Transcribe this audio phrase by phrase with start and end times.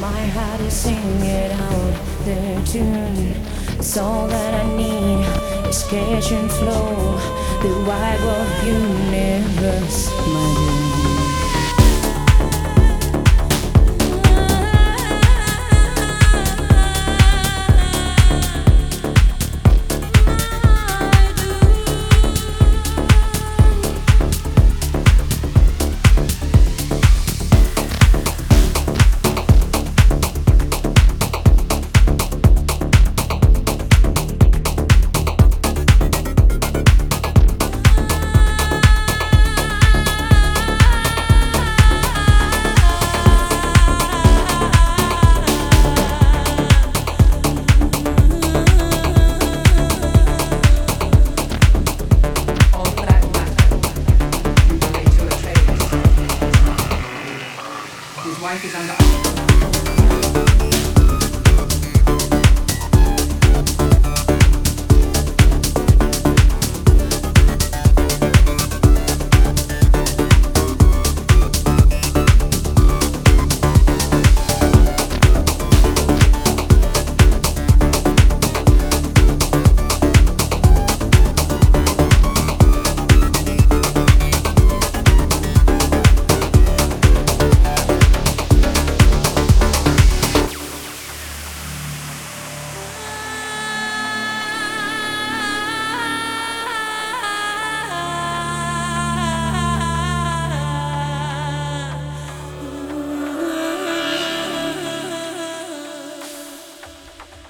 [0.00, 3.34] My heart is singing out their tune.
[3.78, 5.24] It's all that I need
[5.66, 7.16] is catch and flow.
[7.62, 11.17] The vibe of universe, my dream.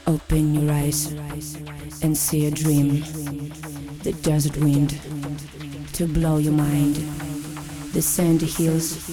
[0.09, 1.13] Open your eyes
[2.03, 3.05] and see a dream.
[4.05, 4.99] The desert wind
[5.93, 6.97] to blow your mind.
[7.93, 9.07] The sandy hills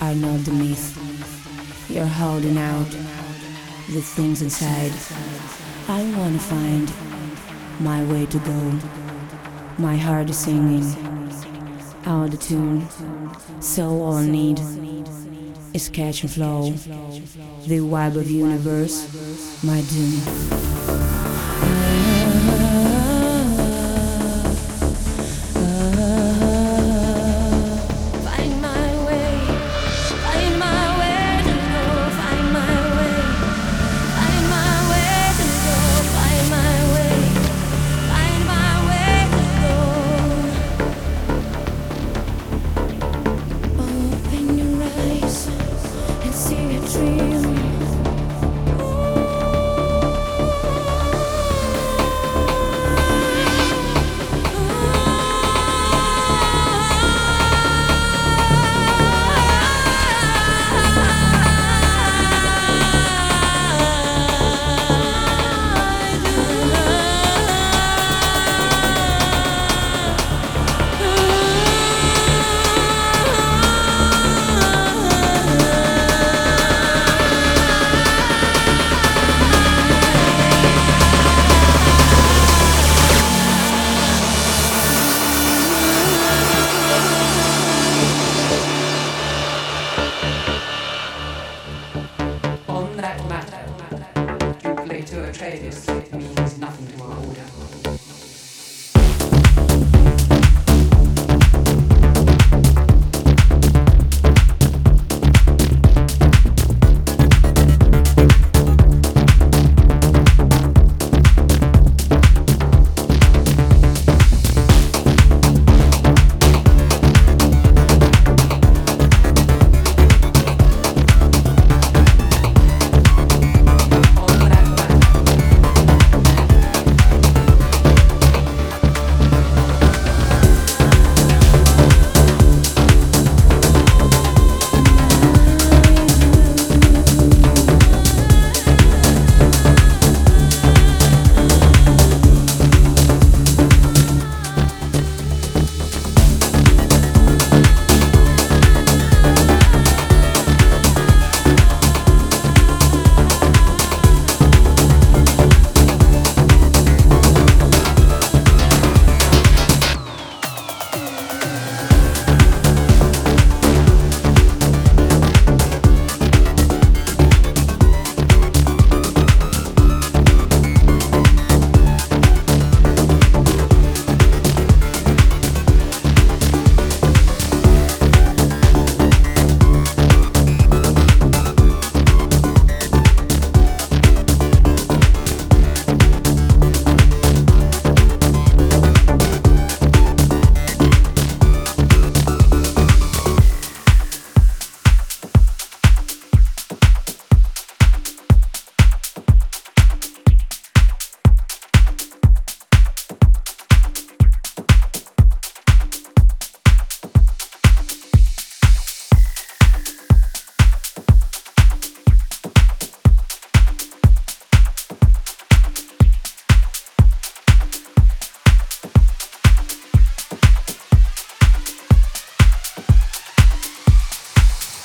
[0.00, 1.90] are not the myth.
[1.90, 2.90] You're holding out
[3.90, 4.92] the things inside.
[5.86, 6.90] I wanna find
[7.78, 8.80] my way to go.
[9.76, 11.05] My heart is singing
[12.06, 12.88] out of tune.
[13.60, 14.60] So all need
[15.74, 16.70] is catch and flow.
[16.70, 21.15] The vibe of universe, my doom.
[95.06, 97.65] to a trader it means nothing to our order.